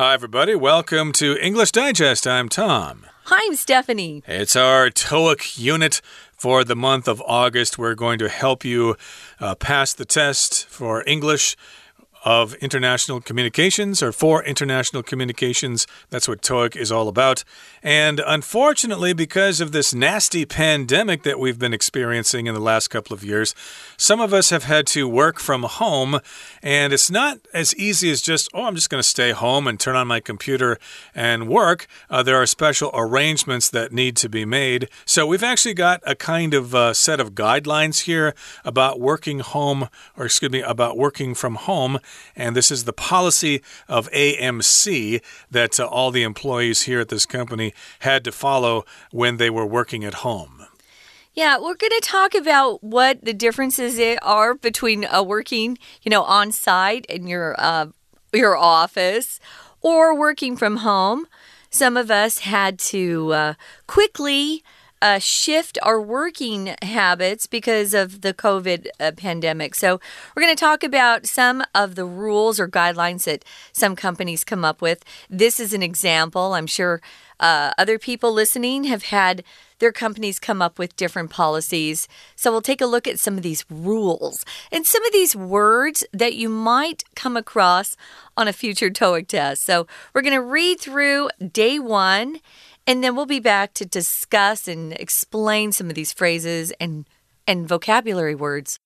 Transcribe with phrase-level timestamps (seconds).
[0.00, 0.54] Hi, everybody.
[0.54, 2.24] Welcome to English Digest.
[2.24, 3.04] I'm Tom.
[3.24, 4.22] Hi, I'm Stephanie.
[4.28, 6.00] It's our TOEIC unit
[6.36, 7.78] for the month of August.
[7.78, 8.96] We're going to help you
[9.40, 11.56] uh, pass the test for English
[12.24, 15.86] of international communications or for international communications.
[16.10, 17.44] That's what TOEIC is all about.
[17.82, 23.14] And unfortunately, because of this nasty pandemic that we've been experiencing in the last couple
[23.14, 23.54] of years,
[23.96, 26.20] some of us have had to work from home.
[26.62, 29.78] And it's not as easy as just, oh, I'm just going to stay home and
[29.78, 30.78] turn on my computer
[31.14, 31.86] and work.
[32.10, 34.88] Uh, there are special arrangements that need to be made.
[35.04, 39.88] So we've actually got a kind of uh, set of guidelines here about working home,
[40.16, 41.98] or excuse me, about working from home.
[42.36, 47.26] And this is the policy of AMC that uh, all the employees here at this
[47.26, 50.66] company had to follow when they were working at home.
[51.34, 56.24] Yeah, we're going to talk about what the differences are between uh, working, you know,
[56.24, 57.86] on site in your uh,
[58.32, 59.38] your office
[59.80, 61.26] or working from home.
[61.70, 63.54] Some of us had to uh,
[63.86, 64.64] quickly
[65.00, 69.74] uh, shift our working habits because of the COVID uh, pandemic.
[69.74, 70.00] So,
[70.34, 74.64] we're going to talk about some of the rules or guidelines that some companies come
[74.64, 75.04] up with.
[75.30, 76.54] This is an example.
[76.54, 77.00] I'm sure
[77.40, 79.44] uh, other people listening have had
[79.78, 82.08] their companies come up with different policies.
[82.34, 86.04] So we'll take a look at some of these rules and some of these words
[86.12, 87.96] that you might come across
[88.36, 89.64] on a future TOEIC test.
[89.64, 92.40] So we're going to read through day one
[92.88, 97.06] and then we'll be back to discuss and explain some of these phrases and,
[97.46, 98.80] and vocabulary words.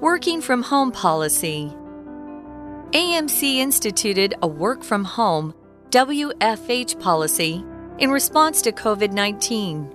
[0.00, 1.74] Working from home policy.
[2.92, 5.52] AMC instituted a work from home
[5.90, 7.64] WFH policy
[7.98, 9.92] in response to COVID 19.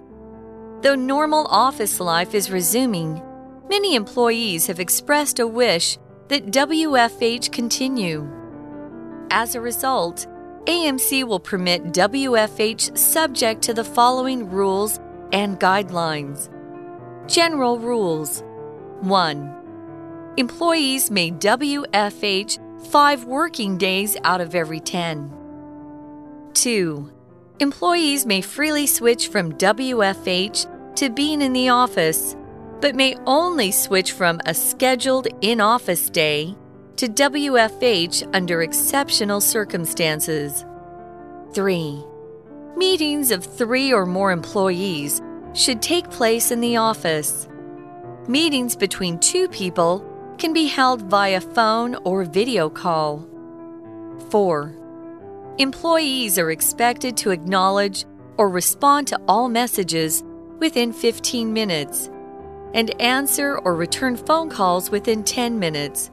[0.81, 3.22] Though normal office life is resuming,
[3.70, 5.98] many employees have expressed a wish
[6.30, 8.28] that WFH continue.
[9.30, 10.27] As a result,
[10.65, 14.99] AMC will permit WFH subject to the following rules
[15.32, 16.49] and guidelines.
[17.27, 18.43] General rules
[19.02, 20.33] 1.
[20.38, 25.33] Employees may WFH five working days out of every 10.
[26.54, 27.11] 2.
[27.59, 32.36] Employees may freely switch from WFH to being in the office
[32.82, 36.55] but may only switch from a scheduled in office day
[36.98, 40.65] to WFH under exceptional circumstances.
[41.54, 42.04] 3.
[42.76, 45.21] Meetings of three or more employees
[45.54, 47.48] should take place in the office.
[48.27, 50.04] Meetings between two people
[50.38, 53.27] can be held via phone or video call.
[54.30, 54.76] 4.
[55.58, 58.05] Employees are expected to acknowledge
[58.38, 60.23] or respond to all messages
[60.59, 62.11] within 15 minutes
[62.73, 66.11] and answer or return phone calls within 10 minutes.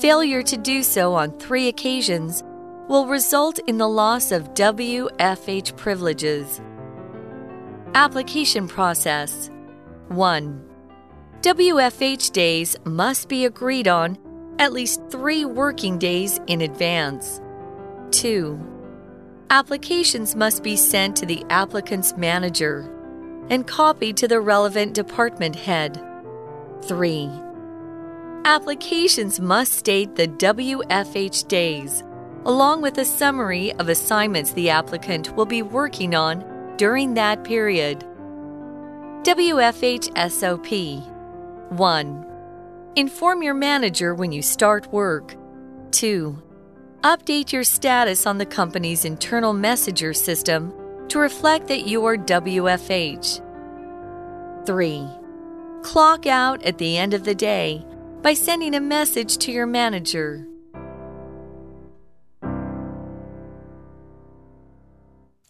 [0.00, 2.42] Failure to do so on three occasions
[2.88, 6.60] will result in the loss of WFH privileges.
[7.94, 9.50] Application process
[10.08, 10.64] 1.
[11.40, 14.18] WFH days must be agreed on
[14.58, 17.40] at least three working days in advance.
[18.10, 18.58] 2.
[19.50, 22.94] Applications must be sent to the applicant's manager
[23.50, 26.02] and copied to the relevant department head.
[26.82, 27.30] 3.
[28.44, 32.02] Applications must state the WFH days,
[32.44, 36.44] along with a summary of assignments the applicant will be working on
[36.76, 38.04] during that period.
[39.22, 41.02] WFH SOP
[41.70, 42.26] 1.
[42.96, 45.34] Inform your manager when you start work.
[45.90, 46.42] 2.
[47.02, 50.72] Update your status on the company's internal messenger system
[51.08, 53.44] to reflect that you are WFH.
[54.66, 55.08] 3.
[55.82, 57.84] Clock out at the end of the day
[58.22, 60.47] by sending a message to your manager.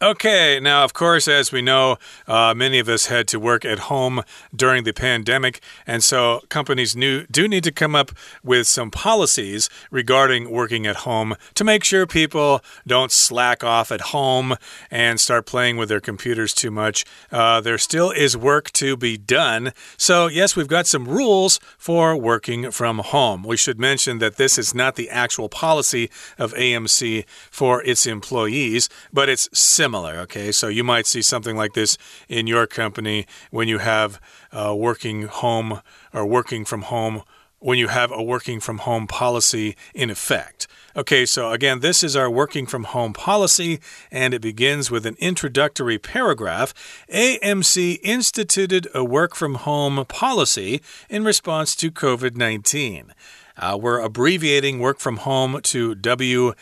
[0.01, 3.79] Okay, now, of course, as we know, uh, many of us had to work at
[3.91, 4.23] home
[4.55, 9.69] during the pandemic, and so companies new, do need to come up with some policies
[9.91, 14.55] regarding working at home to make sure people don't slack off at home
[14.89, 17.03] and start playing with their computers too much.
[17.29, 19.73] Uh, there still is work to be done.
[19.97, 23.43] So, yes, we've got some rules for working from home.
[23.43, 28.87] We should mention that this is not the actual policy of AMC for its employees,
[29.11, 30.17] but it's similar similar.
[30.19, 31.97] Okay, so you might see something like this
[32.27, 34.21] in your company when you have
[34.51, 35.81] uh, working home
[36.13, 37.23] or working from home
[37.57, 40.67] when you have a working from home policy in effect.
[40.95, 43.79] Okay, so again, this is our working from home policy,
[44.11, 46.71] and it begins with an introductory paragraph.
[47.11, 53.13] AMC instituted a work from home policy in response to COVID 19.
[53.57, 56.53] Uh, we're abbreviating work from home to W.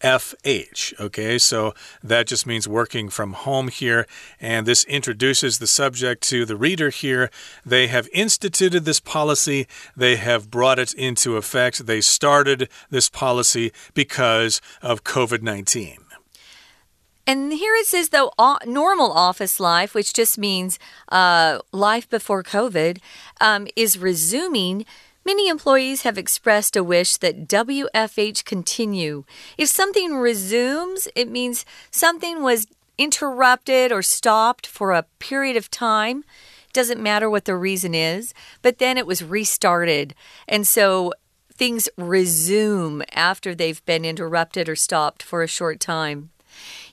[0.00, 0.98] FH.
[1.00, 4.06] Okay, so that just means working from home here.
[4.40, 7.30] And this introduces the subject to the reader here.
[7.64, 9.66] They have instituted this policy,
[9.96, 11.86] they have brought it into effect.
[11.86, 15.98] They started this policy because of COVID 19.
[17.28, 18.30] And here it says, though,
[18.64, 20.78] normal office life, which just means
[21.08, 22.98] uh, life before COVID,
[23.40, 24.86] um, is resuming.
[25.26, 29.24] Many employees have expressed a wish that WFH continue.
[29.58, 36.22] If something resumes, it means something was interrupted or stopped for a period of time.
[36.72, 40.14] Doesn't matter what the reason is, but then it was restarted.
[40.46, 41.12] And so
[41.52, 46.30] things resume after they've been interrupted or stopped for a short time.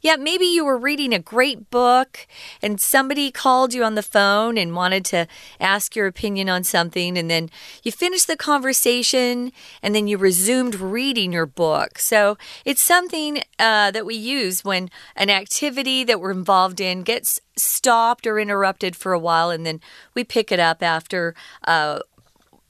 [0.04, 2.28] Yeah, maybe you were reading a great book
[2.62, 5.28] and somebody called you on the phone and wanted to
[5.62, 7.50] ask your opinion on something, and then
[7.84, 12.00] you finished the conversation and then you resumed reading your book.
[12.00, 17.40] So it's something uh, that we use when an activity that we're involved in gets
[17.56, 19.80] stopped or interrupted for a while, and then
[20.14, 21.34] we pick it up after.
[21.64, 22.00] Uh,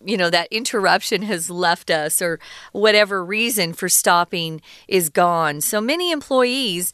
[0.05, 2.37] you know, that interruption has left us or
[2.73, 5.61] whatever reason for stopping is gone.
[5.61, 6.91] So many employees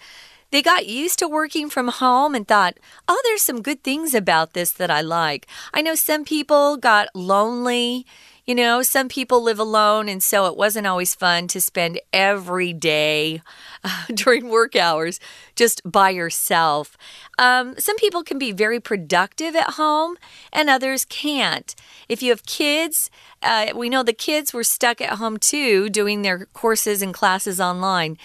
[0.51, 4.53] they got used to working from home and thought, oh, there's some good things about
[4.53, 5.47] this that I like.
[5.73, 8.05] I know some people got lonely
[8.49, 12.73] you know, some people live alone, and so it wasn't always fun to spend every
[12.73, 13.43] day
[13.83, 15.19] uh, during work hours
[15.55, 16.97] just by yourself.
[17.37, 20.17] Um, some people can be very productive at home,
[20.51, 21.75] and others can't.
[22.07, 23.11] If you have kids,
[23.43, 27.61] uh, we know the kids were stuck at home too, doing their courses and classes
[27.61, 28.17] online.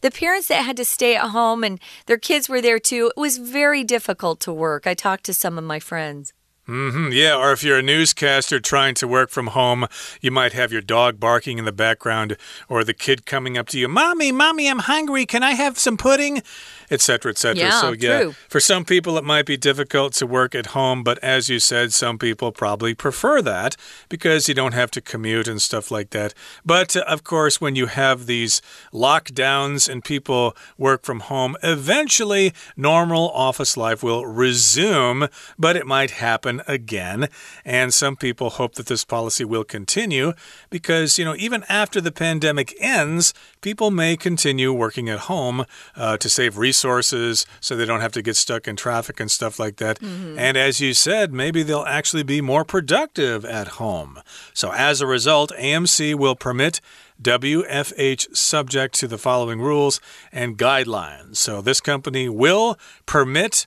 [0.00, 3.20] The parents that had to stay at home and their kids were there too, it
[3.20, 4.86] was very difficult to work.
[4.86, 6.32] I talked to some of my friends.
[6.68, 9.88] Mm -hmm, yeah, or if you're a newscaster trying to work from home,
[10.20, 12.36] you might have your dog barking in the background
[12.68, 15.26] or the kid coming up to you, Mommy, Mommy, I'm hungry.
[15.26, 16.42] Can I have some pudding?
[16.90, 17.30] Etc.
[17.30, 17.56] Etc.
[17.56, 18.34] Yeah, so, yeah, true.
[18.48, 21.92] for some people, it might be difficult to work at home, but as you said,
[21.92, 23.76] some people probably prefer that
[24.08, 26.34] because you don't have to commute and stuff like that.
[26.64, 28.62] But uh, of course, when you have these
[28.92, 35.28] lockdowns and people work from home, eventually normal office life will resume,
[35.58, 37.28] but it might happen happen again.
[37.64, 40.32] And some people hope that this policy will continue
[40.70, 45.64] because, you know, even after the pandemic ends, people may continue working at home
[45.96, 49.58] uh, to save resources so they don't have to get stuck in traffic and stuff
[49.58, 50.00] like that.
[50.00, 50.38] Mm -hmm.
[50.38, 54.20] And as you said, maybe they'll actually be more productive at home.
[54.52, 56.80] So as a result, AMC will permit
[57.22, 60.00] WFH subject to the following rules
[60.32, 61.36] and guidelines.
[61.36, 62.76] So this company will
[63.06, 63.66] permit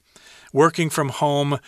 [0.56, 1.60] working from home,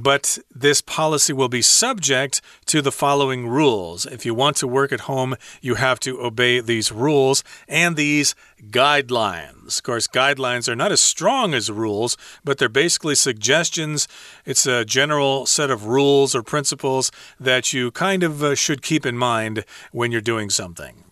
[0.00, 4.06] but this policy will be subject to the following rules.
[4.06, 8.36] If you want to work at home, you have to obey these rules and these
[8.70, 9.78] guidelines.
[9.78, 14.06] Of course, guidelines are not as strong as rules, but they're basically suggestions.
[14.44, 17.10] It's a general set of rules or principles
[17.40, 21.05] that you kind of uh, should keep in mind when you're doing something.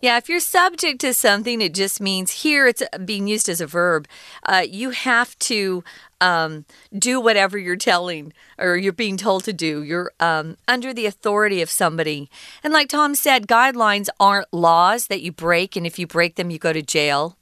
[0.00, 3.66] Yeah, if you're subject to something, it just means here it's being used as a
[3.66, 4.08] verb.
[4.42, 5.84] Uh, you have to
[6.22, 6.64] um,
[6.98, 9.82] do whatever you're telling or you're being told to do.
[9.82, 12.30] You're um, under the authority of somebody.
[12.64, 16.50] And like Tom said, guidelines aren't laws that you break, and if you break them,
[16.50, 17.36] you go to jail.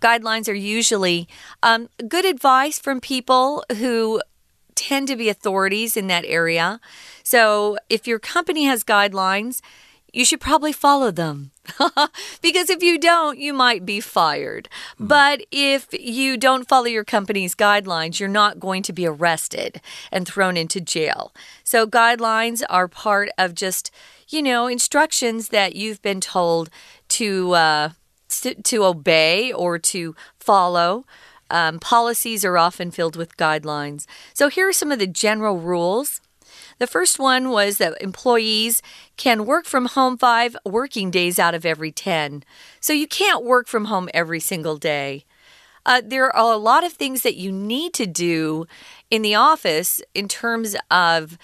[0.00, 1.28] Guidelines are usually
[1.62, 4.20] um, good advice from people who
[4.74, 6.80] tend to be authorities in that area.
[7.22, 9.60] So if your company has guidelines,
[10.12, 11.52] you should probably follow them.
[12.42, 14.68] because if you don't, you might be fired.
[14.98, 15.08] Mm.
[15.08, 20.26] But if you don't follow your company's guidelines, you're not going to be arrested and
[20.26, 21.32] thrown into jail.
[21.64, 23.90] So, guidelines are part of just,
[24.28, 26.70] you know, instructions that you've been told
[27.08, 27.90] to, uh,
[28.28, 31.04] to, to obey or to follow.
[31.50, 34.06] Um, policies are often filled with guidelines.
[34.34, 36.20] So, here are some of the general rules.
[36.80, 38.80] The first one was that employees
[39.18, 42.42] can work from home five working days out of every 10.
[42.80, 45.26] So you can't work from home every single day.
[45.84, 48.66] Uh, there are a lot of things that you need to do
[49.10, 51.36] in the office in terms of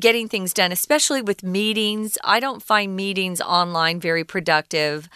[0.00, 2.16] getting things done, especially with meetings.
[2.24, 5.08] I don't find meetings online very productive.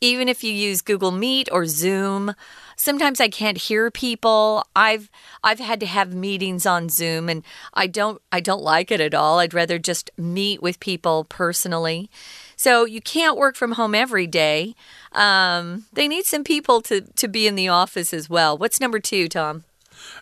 [0.00, 2.34] Even if you use Google Meet or Zoom,
[2.76, 4.64] sometimes I can't hear people.
[4.76, 5.10] I've
[5.42, 7.42] I've had to have meetings on Zoom and
[7.74, 9.38] I don't I don't like it at all.
[9.38, 12.10] I'd rather just meet with people personally.
[12.56, 14.74] So you can't work from home every day.
[15.12, 18.58] Um, they need some people to, to be in the office as well.
[18.58, 19.62] What's number two, Tom?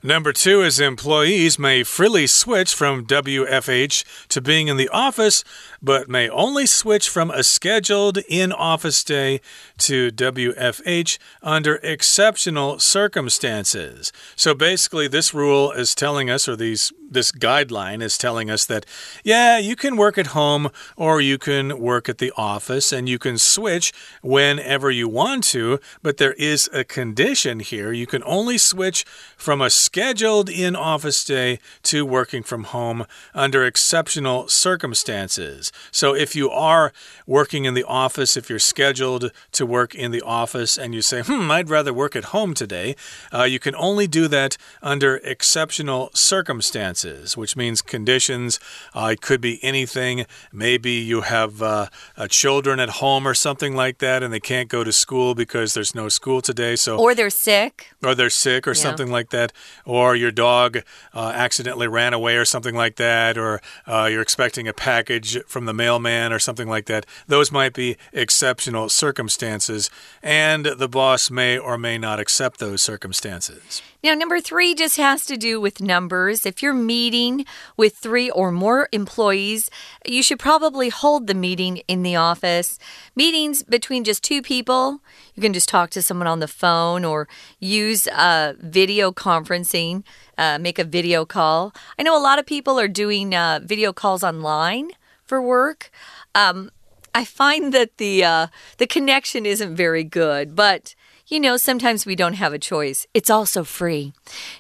[0.03, 5.45] Number two is employees may freely switch from WFH to being in the office,
[5.83, 9.41] but may only switch from a scheduled in office day
[9.79, 14.13] to WFH under exceptional circumstances.
[14.35, 18.87] So basically, this rule is telling us, or these this guideline is telling us that,
[19.25, 23.19] yeah, you can work at home or you can work at the office and you
[23.19, 27.93] can switch whenever you want to, but there is a condition here.
[27.93, 29.05] You can only switch
[29.37, 35.73] from a scheduled in office day to working from home under exceptional circumstances.
[35.91, 36.93] So if you are
[37.27, 41.23] working in the office, if you're scheduled to work in the office and you say,
[41.23, 42.97] hmm, I'd rather work at home today,
[43.33, 46.96] uh, you can only do that under exceptional circumstances,
[47.37, 48.61] which means conditions.
[48.95, 50.27] Uh, it could be anything.
[50.53, 51.89] Maybe you have uh,
[52.29, 55.95] children at home or something like that and they can't go to school because there's
[55.95, 56.77] no school today.
[56.77, 57.91] So Or they're sick.
[58.05, 58.83] Or they're sick or yeah.
[58.83, 59.53] something like that.
[59.85, 60.79] Or your dog
[61.15, 63.37] uh, accidentally ran away or something like that.
[63.37, 67.07] Or uh, you're expecting a package from the mailman or something like that.
[67.27, 69.91] Those might be exceptional circumstances,
[70.23, 73.83] and the boss may or may not accept those circumstances.
[74.07, 76.47] Now, number three just has to do with numbers.
[76.47, 77.45] If you're meeting
[77.77, 79.69] with three or more employees,
[80.07, 82.79] you should probably hold the meeting in the office.
[83.17, 85.01] Meetings between just two people,
[85.35, 87.27] you can just talk to someone on the phone or
[87.59, 90.05] use uh, video conferencing,
[90.39, 91.75] uh, make a video call.
[91.99, 94.91] I know a lot of people are doing uh, video calls online
[95.25, 95.91] for work.
[96.33, 96.71] Um,
[97.13, 98.47] I find that the uh,
[98.79, 100.95] the connection isn't very good, but
[101.27, 103.07] you know, sometimes we don't have a choice.
[103.13, 104.13] It's also free.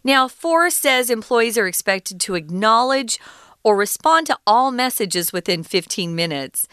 [0.03, 3.21] Now, 4 says employees are expected to acknowledge
[3.63, 6.67] or respond to all messages within 15 minutes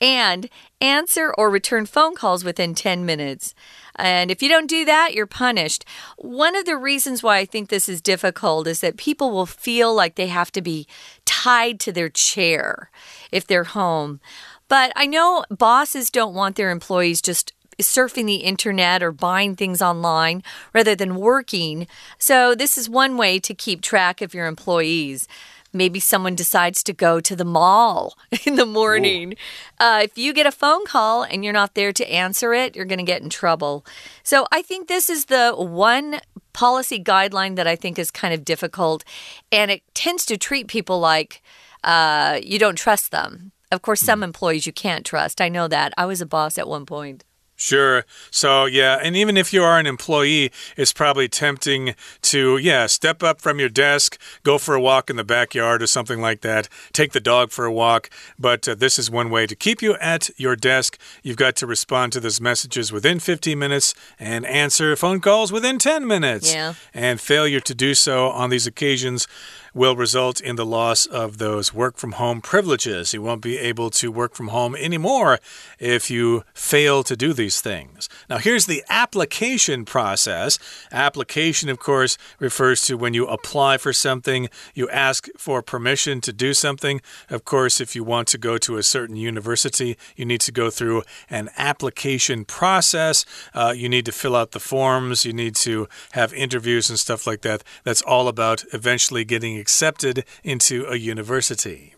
[0.00, 0.48] and
[0.80, 3.54] answer or return phone calls within 10 minutes.
[3.96, 5.84] And if you don't do that, you're punished.
[6.16, 9.92] One of the reasons why I think this is difficult is that people will feel
[9.92, 10.86] like they have to be
[11.24, 12.90] tied to their chair
[13.32, 14.20] if they're home.
[14.68, 19.80] But I know bosses don't want their employees just surfing the internet or buying things
[19.80, 20.42] online
[20.72, 21.86] rather than working.
[22.18, 25.28] So, this is one way to keep track of your employees.
[25.72, 28.16] Maybe someone decides to go to the mall
[28.46, 29.34] in the morning.
[29.78, 32.86] Uh, if you get a phone call and you're not there to answer it, you're
[32.86, 33.84] going to get in trouble.
[34.22, 36.20] So I think this is the one
[36.52, 39.04] policy guideline that I think is kind of difficult.
[39.52, 41.42] And it tends to treat people like
[41.84, 43.52] uh, you don't trust them.
[43.70, 44.24] Of course, some hmm.
[44.24, 45.40] employees you can't trust.
[45.40, 45.92] I know that.
[45.98, 47.24] I was a boss at one point.
[47.60, 48.04] Sure.
[48.30, 53.20] So, yeah, and even if you are an employee, it's probably tempting to, yeah, step
[53.20, 56.68] up from your desk, go for a walk in the backyard or something like that,
[56.92, 58.10] take the dog for a walk.
[58.38, 61.00] But uh, this is one way to keep you at your desk.
[61.24, 65.80] You've got to respond to those messages within 15 minutes and answer phone calls within
[65.80, 66.54] 10 minutes.
[66.54, 66.74] Yeah.
[66.94, 69.26] And failure to do so on these occasions
[69.74, 73.12] will result in the loss of those work from home privileges.
[73.12, 75.38] You won't be able to work from home anymore
[75.78, 78.08] if you fail to do these things.
[78.28, 80.58] Now, here's the application process.
[80.92, 86.32] Application, of course, refers to when you apply for something, you ask for permission to
[86.32, 87.00] do something.
[87.28, 90.70] Of course, if you want to go to a certain university, you need to go
[90.70, 93.24] through an application process.
[93.54, 97.26] Uh, you need to fill out the forms, you need to have interviews and stuff
[97.26, 97.62] like that.
[97.84, 101.94] That's all about eventually getting accepted into a university.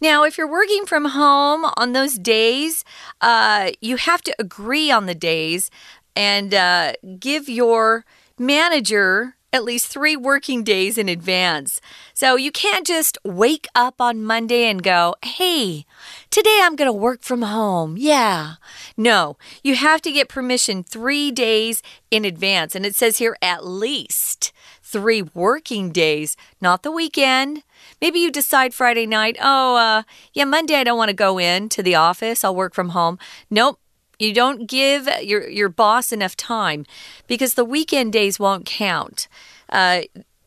[0.00, 2.84] Now, if you're working from home on those days,
[3.20, 5.70] uh, you have to agree on the days
[6.14, 8.04] and uh, give your
[8.38, 11.80] manager at least three working days in advance.
[12.12, 15.86] So you can't just wake up on Monday and go, hey,
[16.30, 17.96] today I'm going to work from home.
[17.98, 18.54] Yeah.
[18.96, 22.74] No, you have to get permission three days in advance.
[22.74, 24.52] And it says here at least
[24.88, 27.62] three working days, not the weekend.
[28.00, 30.02] Maybe you decide Friday night, oh, uh,
[30.32, 32.42] yeah, Monday I don't want to go in to the office.
[32.42, 33.18] I'll work from home.
[33.50, 33.78] Nope.
[34.18, 36.86] You don't give your, your boss enough time
[37.28, 39.28] because the weekend days won't count.
[39.68, 40.02] Uh,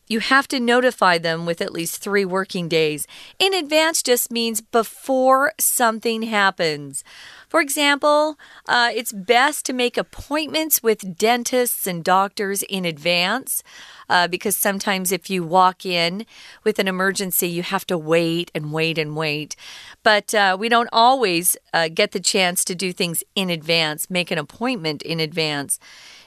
[0.08, 3.06] you have to notify them with at least three working days.
[3.38, 7.02] In advance just means before something happens.
[7.52, 13.62] For example, uh, it's best to make appointments with dentists and doctors in advance.
[14.08, 16.24] Uh, because sometimes if you walk in
[16.64, 19.54] with an emergency, you have to wait and wait and wait.
[20.02, 24.30] But uh, we don't always uh, get the chance to do things in advance, make
[24.30, 25.78] an appointment in advance.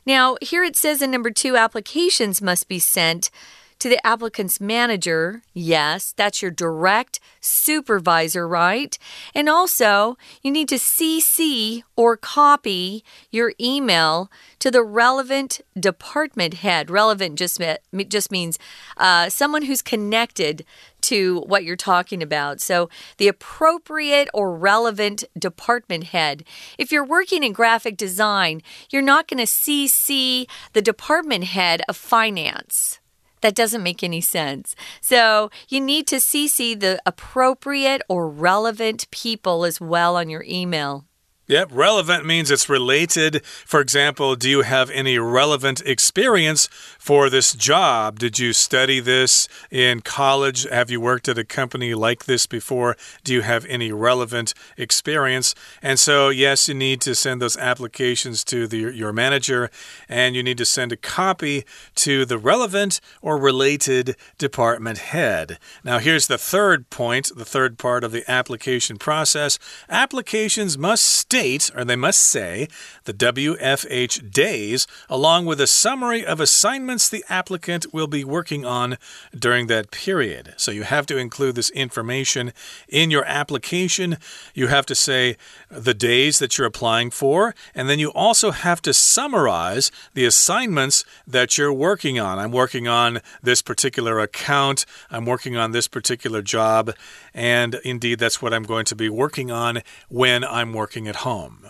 [0.05, 3.31] Now, here it says in number two, applications must be sent
[3.79, 5.41] to the applicant's manager.
[5.53, 8.97] Yes, that's your direct supervisor, right?
[9.33, 16.89] And also, you need to CC or copy your email to the relevant department head.
[16.89, 17.61] Relevant just,
[18.07, 18.57] just means
[18.97, 20.65] uh, someone who's connected
[21.01, 22.59] to what you're talking about.
[22.61, 26.43] So, the appropriate or relevant department head.
[26.79, 31.95] If you're working in graphic design, you're not going to CC the department head of
[31.95, 32.99] finance.
[33.45, 34.75] That doesn't make any sense.
[35.01, 41.05] So you need to CC the appropriate or relevant people as well on your email.
[41.47, 43.45] Yep, relevant means it's related.
[43.45, 48.17] For example, do you have any relevant experience for this job?
[48.17, 50.67] Did you study this in college?
[50.67, 52.97] Have you worked at a company like this before?
[53.23, 55.53] Do you have any relevant experience?
[55.83, 59.69] And so, yes, you need to send those applications to the, your manager
[60.09, 65.59] and you need to send a copy to the relevant or related department head.
[65.83, 69.59] Now, here's the third point, the third part of the application process.
[69.91, 72.65] Applications must state, or they must say,
[73.03, 78.97] the WFH days, along with a summary of assignments the applicant will be working on
[79.37, 80.53] during that period.
[80.55, 82.53] So you have to include this information
[82.87, 84.17] in your application.
[84.53, 85.35] You have to say
[85.69, 91.03] the days that you're applying for, and then you also have to summarize the assignments
[91.27, 92.39] that you're working on.
[92.39, 96.91] I'm working on this particular account, I'm working on this particular job,
[97.33, 101.65] and indeed, that's what I'm going to be working on when I'm working at home.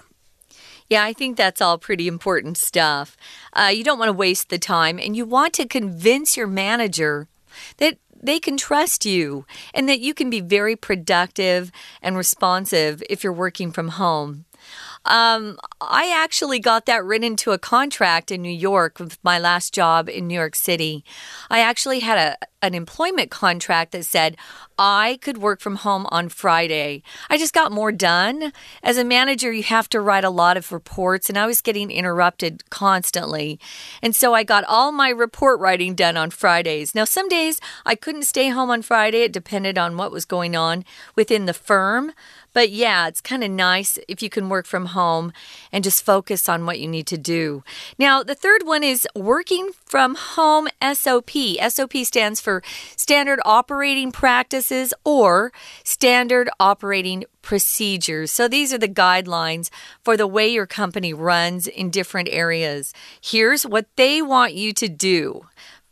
[0.89, 3.17] Yeah, I think that's all pretty important stuff.
[3.53, 7.27] Uh, you don't want to waste the time, and you want to convince your manager
[7.77, 11.71] that they can trust you and that you can be very productive
[12.01, 14.44] and responsive if you're working from home.
[15.05, 19.73] Um, I actually got that written into a contract in New York with my last
[19.73, 21.03] job in New York City.
[21.49, 24.35] I actually had a an employment contract that said
[24.77, 27.03] I could work from home on Friday.
[27.29, 28.51] I just got more done.
[28.81, 31.91] As a manager, you have to write a lot of reports, and I was getting
[31.91, 33.59] interrupted constantly.
[34.01, 36.95] And so I got all my report writing done on Fridays.
[36.95, 40.55] Now, some days I couldn't stay home on Friday, it depended on what was going
[40.55, 40.83] on
[41.15, 42.13] within the firm.
[42.55, 45.33] But yeah, it's kind of nice if you can work from home
[45.73, 47.65] and just focus on what you need to do.
[47.99, 51.31] Now, the third one is working from home SOP.
[51.67, 52.63] SOP stands for
[52.95, 55.51] Standard Operating Practices or
[55.83, 58.31] Standard Operating Procedures.
[58.31, 59.69] So these are the guidelines
[60.01, 62.93] for the way your company runs in different areas.
[63.21, 65.45] Here's what they want you to do.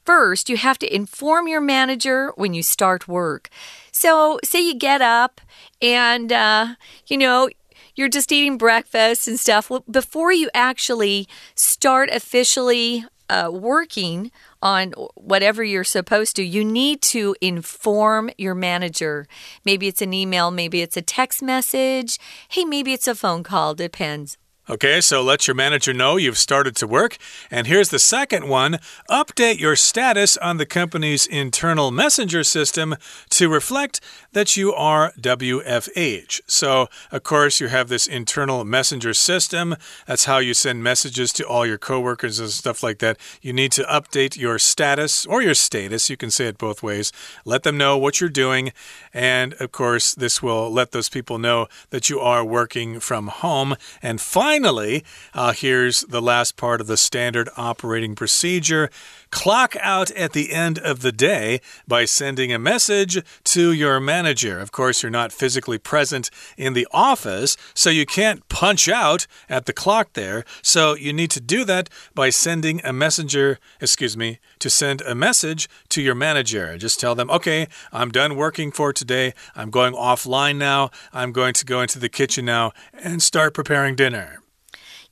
[0.06, 3.50] First, you have to inform your manager when you start work.
[3.92, 5.39] So, say you get up
[5.82, 6.76] and, uh,
[7.08, 7.50] you know,
[7.96, 9.70] you're just eating breakfast and stuff.
[9.70, 17.02] Well, before you actually start officially uh, working on whatever you're supposed to, you need
[17.02, 19.28] to inform your manager.
[19.63, 22.20] Maybe it's an email, maybe it's a text message.
[22.50, 24.38] Hey, maybe it's a phone call, depends.
[24.69, 27.17] Okay, so let your manager know you've started to work.
[27.52, 32.95] And here's the second one update your status on the company's internal messenger system
[33.34, 34.00] to reflect
[34.34, 36.41] that you are WFH.
[36.46, 39.76] So, of course, you have this internal messenger system.
[40.06, 43.17] That's how you send messages to all your coworkers and stuff like that.
[43.41, 46.10] You need to update your status or your status.
[46.10, 47.12] You can say it both ways.
[47.43, 48.72] Let them know what you're doing.
[49.13, 53.76] And, of course, this will let those people know that you are working from home.
[54.02, 58.89] And finally, uh, here's the last part of the standard operating procedure.
[59.32, 64.60] Clock out at the end of the day by sending a message to your manager.
[64.60, 69.65] Of course, you're not physically present in the office, so you can't punch out at
[69.65, 70.46] the clock there.
[70.62, 75.15] So you need to do that by sending a messenger, excuse me, to send a
[75.15, 76.78] message to your manager.
[76.78, 79.34] Just tell them, okay, I'm done working for today.
[79.56, 80.91] I'm going offline now.
[81.12, 84.42] I'm going to go into the kitchen now and start preparing dinner.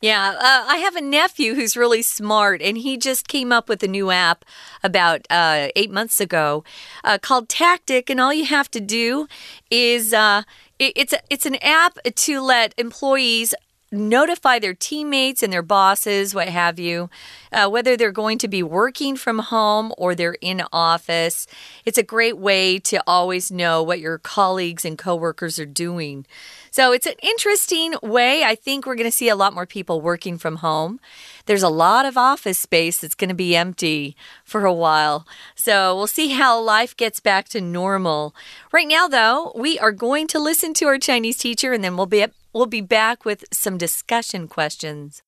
[0.01, 3.83] Yeah, uh, I have a nephew who's really smart, and he just came up with
[3.83, 4.43] a new app
[4.83, 6.63] about uh, eight months ago
[7.03, 8.09] uh, called Tactic.
[8.09, 9.27] And all you have to do
[9.69, 10.41] is uh,
[10.79, 13.53] it, it's a, it's an app to let employees
[13.91, 17.09] notify their teammates and their bosses, what have you,
[17.51, 21.45] uh, whether they're going to be working from home or they're in office.
[21.85, 26.25] It's a great way to always know what your colleagues and coworkers are doing.
[26.71, 28.45] So it's an interesting way.
[28.45, 31.01] I think we're going to see a lot more people working from home.
[31.45, 35.27] There's a lot of office space that's going to be empty for a while.
[35.55, 38.33] So we'll see how life gets back to normal.
[38.71, 42.05] Right now, though, we are going to listen to our Chinese teacher and then we'll
[42.05, 45.19] be we'll be back with some discussion questions.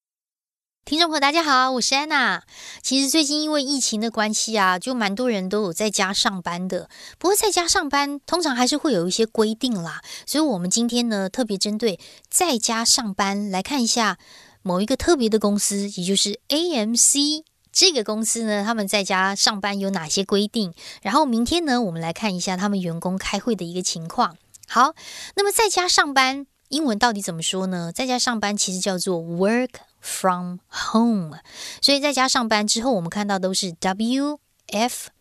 [0.85, 2.43] 听众朋友，大家好，我是安娜。
[2.81, 6.89] 其实最近因为疫情的关系啊，就蛮多人都有在家上班的。
[7.17, 11.97] 不过在家上班通常还是会有一些规定啦，所以我们今天呢特别针对
[12.29, 14.17] 在家上班来看一下
[14.61, 20.73] 某一个特别的公司，也就是 AMC 这个公司呢，他们在家上班有哪些规定？
[21.01, 24.35] 然后明天呢，我们来看一下他们员工开会的一个情况。
[24.67, 24.93] 好，
[25.35, 27.91] 那么在家上班英文到底怎么说呢？
[27.93, 29.69] 在家上班其实叫做 work。
[30.05, 30.57] From
[30.91, 31.39] home，
[31.81, 35.11] 所以在家上班之后，我们看到都是 W F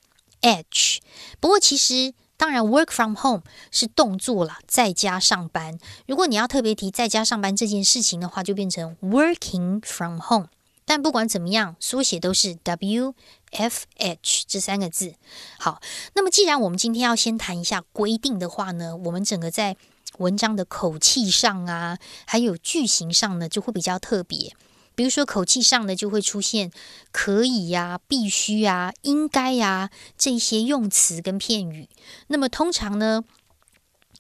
[0.41, 1.01] H。
[1.39, 5.79] 不过其实，当然 work from home 是动作了，在家上班。
[6.09, 10.49] 如果你要特别提在家上班这件事情的话，就变成 working from home。
[10.85, 13.15] 但不管怎么样，缩写都是 W
[13.53, 15.15] F H 这三个字。
[15.61, 15.81] 好，
[16.17, 19.77] 那么既然我们今天要先谈一下规定的话呢，我们整个在
[20.19, 24.55] 文章的口气上啊，还有句型上呢，就会比较特别。
[24.95, 26.71] 比如说口气上呢，就会出现
[27.11, 31.89] 可以呀、必须呀、应该呀这些用词跟片语。
[32.27, 33.25] 那么通常呢，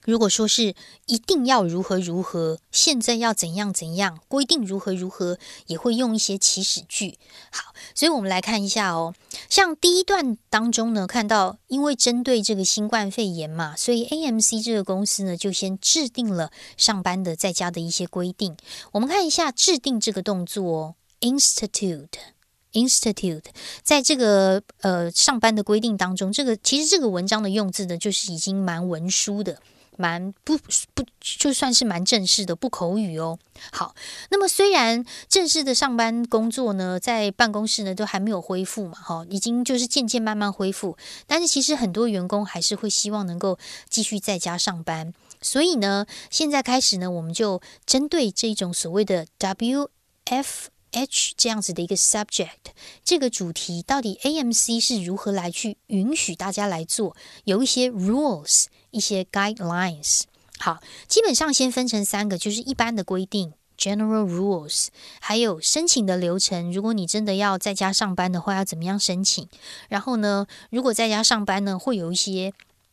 [0.04, 0.74] 如果说是
[1.06, 7.18] 一定要如何如何，现在要怎样怎样，规定如何如何，也会用一些祈使句。
[7.50, 9.14] 好，所以我们来看一下哦。
[9.48, 18.56] 像第一段当中呢，看到因为针对这个新冠肺炎嘛，所以 AMC 这个公司呢就先制定了上班的在家的一些规定。
[18.92, 23.44] 我们看一下制定这个动作哦，institute，institute，
[23.82, 29.58] 在这个呃上班的规定当中，这个其实这个文章的用字呢，就是已经蛮文书的。
[29.96, 30.56] 蛮不
[30.94, 33.38] 不就算是蛮正式的，不口语哦。
[33.70, 33.94] 好，
[34.30, 45.12] 那么虽然正式的上班工作呢，在办公室呢都还没有恢复嘛，哈，已经就是渐渐慢慢恢复，但是其实很多员工还是会希望能够继续在家上班。
[45.40, 49.90] 所以呢，现在开始呢，我们就针对这种所谓的 W
[50.24, 52.72] F H 这样子的一个 subject，
[53.04, 58.66] 这个主题到底 AMC 是如何来去允许大家来做，有一些 rules。
[58.92, 60.22] 一些 guidelines，
[60.58, 66.72] 好，基本上先分成三个，就是一般的规定 （general rules），还有申请的流程。
[66.72, 69.48] 如果你真的要在家上班的话，要怎么样申请？
[69.88, 72.52] 然后呢，如果在家上班呢，会有一些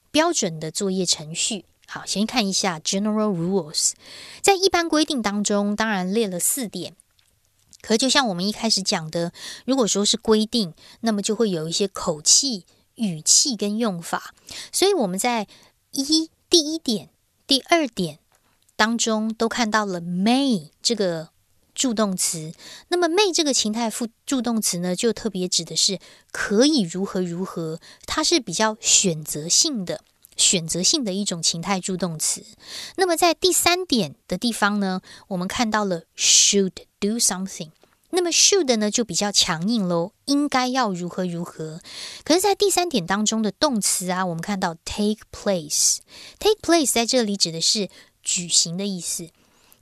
[0.10, 1.66] 标准的作业程序。
[1.86, 3.92] 好，先看一下 general rules，
[4.42, 6.96] 在一般规定当中，当然列了四点。
[7.82, 9.32] 可就像我们一开始讲的，
[9.66, 14.36] 如果说是规定，那么就会有一些口气、语气跟用法。
[14.72, 15.48] 所以我们在
[15.91, 17.10] 一第一点、
[17.47, 18.19] 第二点
[18.75, 21.30] 当中都看到了 may 这个
[21.73, 22.54] 助动词。
[22.89, 25.99] 那么 may 这个情态副助动词呢，就特别指的是
[26.32, 30.02] 可以如何如何，它是比较选择性的、
[30.38, 32.43] 选择性的一种情态助动词。
[32.97, 37.71] 那么在第三点的地方呢，我们看到了 should do something。
[38.12, 41.80] 那么 should 呢就比较强硬喽，应该要如何如何。
[42.24, 47.88] 可是，在第三点当中的动词啊，我们看到 take place，take place 在这里指的是
[48.24, 49.30] 举行的意思。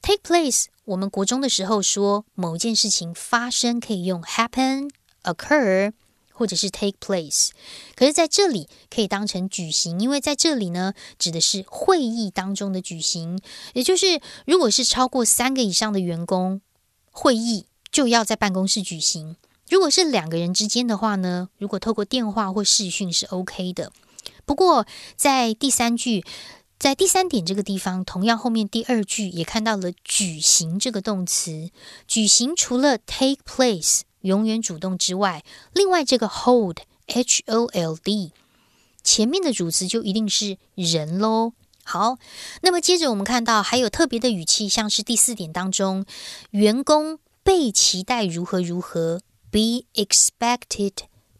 [0.01, 4.89] take place 我们国中的时候说某件事情发生可以用 happen、
[5.23, 5.93] occur
[6.31, 7.49] 或者是 take place，
[7.95, 13.41] 可是在这里可以当成举行，因为在这里呢指的是会议当中的举行，
[13.73, 16.61] 也就是如果是超过三个以上的员工
[17.09, 17.65] 会议。
[17.97, 19.37] 就要在办公室举行。
[19.71, 23.91] 如果是两个人之间的话呢，如果透过电话或视讯是 OK 的。
[24.45, 26.23] 不过在第三句，
[26.77, 31.71] 在第三点这个地方，同样后面第二句也看到了“举行”这个动词。
[32.07, 38.31] 举行除了 take place 永远主动之外，另外这个 hold h o l d
[39.03, 41.53] 前面的主词就一定是人喽。
[41.83, 42.19] 好，
[42.61, 46.05] 那么接着我们看到还有特别的语气，像是第四点当中，
[46.51, 47.17] 员工。
[47.47, 50.91] 被期待如何如何？Be expected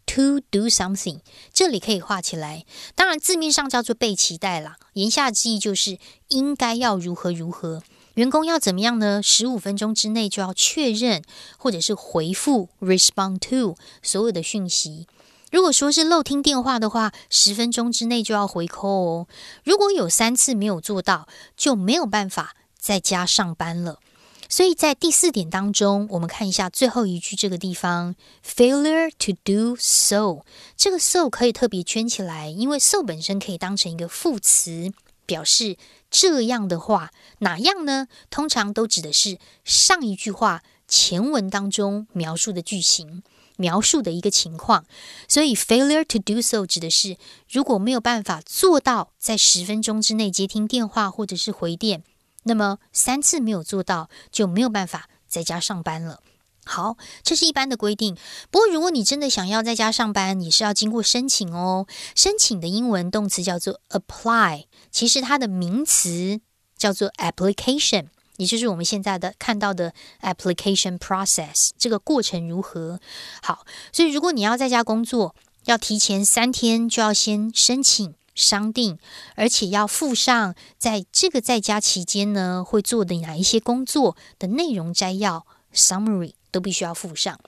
[0.06, 1.20] to do something。
[1.52, 2.64] 这里可以画起来。
[2.94, 7.82] 当然，字面上叫做被期待啦，言下之意就是应该要如何如何。
[8.14, 9.22] 员工要怎么样呢？
[9.22, 11.22] 十五分钟之内就要确认
[11.58, 15.06] 或者是回复 respond to 所有的讯息。
[15.52, 19.28] 如果说是漏听电话的话，十分钟之内就要回扣哦。
[19.62, 23.98] 如果有三次没有做到，就没有办法在家上班了。
[24.48, 30.44] 所以在第四点当中，我们看一下最后一句这个地方，failure to do so，
[30.76, 34.92] 这个 so 可以特别圈起来，因为 so 本身可以当成一个副词，
[35.26, 35.76] 表示
[36.10, 38.08] 这样的话，哪样呢？
[38.30, 43.22] 通常都指的是上一句话前文当中描述的句型。
[43.60, 44.84] 描述的一个情况，
[45.26, 47.16] 所以 failure to do so 指的是
[47.50, 52.04] 如果没有办法做到在十分钟之内接听电话或者是回电，
[52.48, 56.20] 那么三次没有做到就没有办法在家上班了。
[56.64, 58.16] 好，这是一般的规定。
[58.50, 61.86] 不过如果你真的想要在家上班，你是要经过申请哦。
[62.14, 66.40] 申请的英文动词叫做 apply，其实它的名词
[66.76, 68.08] 叫做 application。
[68.36, 73.00] 也就是我们现在的看到的 application process 这个过程如何？
[73.42, 75.34] 好，所以如果你要在家工作，
[75.64, 78.96] 要提前三天就要先申请商定，
[79.34, 87.38] 而且要附上在这个在家期间呢会做的哪一些工作的内容摘要 summary 都必须要附上。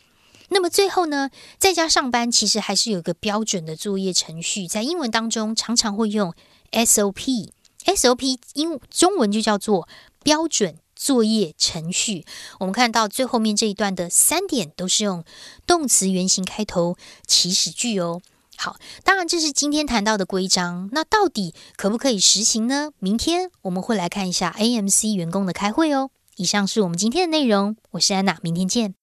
[0.48, 6.34] 那么最后呢，在家上班其实还是有一个标准的作业程序，在英文当中常常会用
[6.72, 9.88] SOP，SOP 英中文就叫做。
[10.22, 12.26] 标准作业程序，
[12.58, 15.24] 我们看到最后面这一段的三点都是用
[15.66, 16.94] 动词原形开头
[17.26, 18.20] 起始句哦。
[18.62, 22.90] 好，当然这是今天谈到的规章，那到底可不可以实行呢？
[22.98, 26.10] 明天我们会来看一下 AMC 员工的开会哦。
[26.36, 28.94] 以上是我们今天的内容，我是安娜，明天见。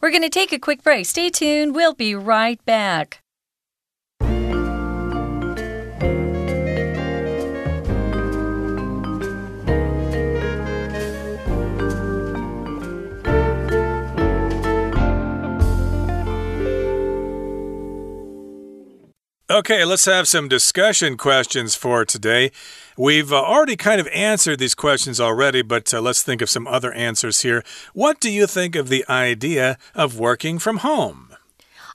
[0.00, 1.04] We're gonna take a quick break.
[1.04, 1.72] Stay tuned.
[1.72, 3.19] We'll be right back.
[19.50, 22.52] Okay, let's have some discussion questions for today.
[22.96, 26.68] We've uh, already kind of answered these questions already, but uh, let's think of some
[26.68, 27.64] other answers here.
[27.92, 31.34] What do you think of the idea of working from home?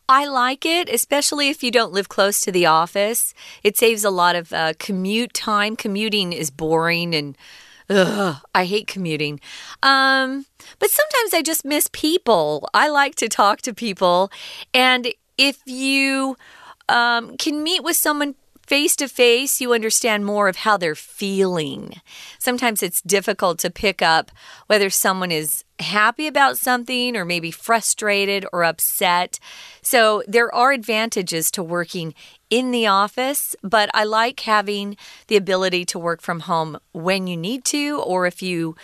[0.09, 3.33] I like it, especially if you don't live close to the office.
[3.63, 5.77] It saves a lot of uh, commute time.
[5.77, 7.37] Commuting is boring and
[7.89, 9.39] Ugh, I hate commuting.
[9.81, 10.45] Um,
[10.79, 12.67] but sometimes I just miss people.
[12.73, 14.29] I like to talk to people.
[14.73, 16.35] And if you
[16.89, 21.93] um, can meet with someone face to face, you understand more of how they're feeling.
[22.39, 24.31] Sometimes it's difficult to pick up
[24.67, 29.39] whether someone is happy about something or maybe frustrated or upset.
[29.81, 32.13] So there are advantages to working
[32.49, 37.37] in the office, but I like having the ability to work from home when you
[37.37, 38.75] need to or if you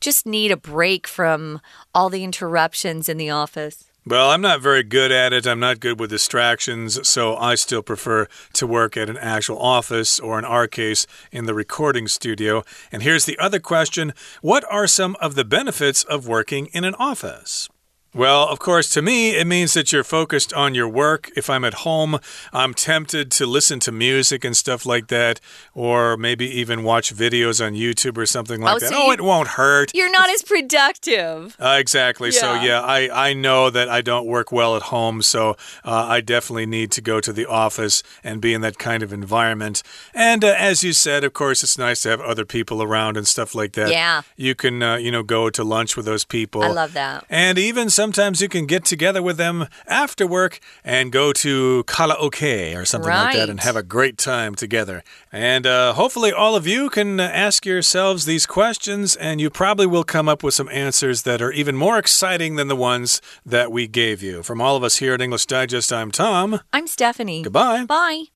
[0.00, 1.60] just need a break from
[1.94, 3.90] all the interruptions in the office.
[4.08, 5.48] Well, I'm not very good at it.
[5.48, 10.20] I'm not good with distractions, so I still prefer to work at an actual office
[10.20, 12.62] or, in our case, in the recording studio.
[12.92, 16.94] And here's the other question What are some of the benefits of working in an
[17.00, 17.68] office?
[18.16, 21.30] Well, of course, to me, it means that you're focused on your work.
[21.36, 22.18] If I'm at home,
[22.50, 25.38] I'm tempted to listen to music and stuff like that,
[25.74, 28.88] or maybe even watch videos on YouTube or something like oh, that.
[28.88, 29.90] So oh, it won't hurt.
[29.94, 31.54] You're not as productive.
[31.66, 32.30] Uh, exactly.
[32.30, 32.40] Yeah.
[32.40, 36.20] So, yeah, I, I know that I don't work well at home, so uh, I
[36.20, 39.82] definitely need to go to the office and be in that kind of environment.
[40.14, 43.26] And uh, as you said, of course, it's nice to have other people around and
[43.26, 43.90] stuff like that.
[43.90, 44.22] Yeah.
[44.36, 46.62] You can, uh, you know, go to lunch with those people.
[46.62, 47.24] I love that.
[47.28, 51.82] And even some sometimes you can get together with them after work and go to
[51.88, 53.24] karaoke or something right.
[53.24, 55.02] like that and have a great time together.
[55.32, 60.04] And uh, hopefully, all of you can ask yourselves these questions, and you probably will
[60.04, 63.88] come up with some answers that are even more exciting than the ones that we
[63.88, 64.44] gave you.
[64.44, 66.60] From all of us here at English Digest, I'm Tom.
[66.72, 67.42] I'm Stephanie.
[67.42, 67.86] Goodbye.
[67.86, 68.26] Bye.